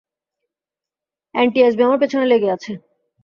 [1.35, 2.71] NTSB আমার পেছনে লেগে আছে।